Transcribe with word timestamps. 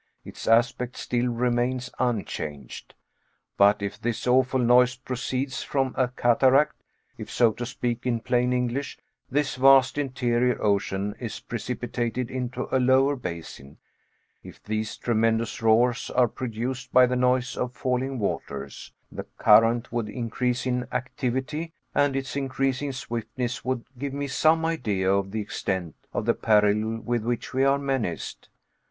Its 0.25 0.47
aspect 0.47 0.97
still 0.97 1.27
remains 1.27 1.91
unchanged. 1.99 2.95
But 3.55 3.83
if 3.83 4.01
this 4.01 4.25
awful 4.25 4.57
noise 4.59 4.95
proceeds 4.95 5.61
from 5.61 5.93
a 5.95 6.07
cataract 6.07 6.81
if, 7.19 7.29
so 7.29 7.51
to 7.51 7.67
speak 7.67 8.07
in 8.07 8.19
plain 8.19 8.51
English, 8.51 8.97
this 9.29 9.57
vast 9.57 9.99
interior 9.99 10.59
ocean 10.59 11.13
is 11.19 11.39
precipitated 11.41 12.31
into 12.31 12.67
a 12.75 12.79
lower 12.79 13.15
basin 13.15 13.77
if 14.41 14.63
these 14.63 14.97
tremendous 14.97 15.61
roars 15.61 16.09
are 16.09 16.27
produced 16.27 16.91
by 16.91 17.05
the 17.05 17.15
noise 17.15 17.55
of 17.55 17.75
falling 17.75 18.17
waters, 18.17 18.91
the 19.11 19.27
current 19.37 19.91
would 19.91 20.09
increase 20.09 20.65
in 20.65 20.87
activity, 20.91 21.73
and 21.93 22.15
its 22.15 22.35
increasing 22.35 22.91
swiftness 22.91 23.63
would 23.63 23.85
give 23.99 24.13
me 24.13 24.25
some 24.25 24.65
idea 24.65 25.11
of 25.13 25.29
the 25.29 25.41
extent 25.41 25.93
of 26.11 26.25
the 26.25 26.33
peril 26.33 26.99
with 27.01 27.23
which 27.23 27.53
we 27.53 27.63
are 27.63 27.77
menaced. 27.77 28.49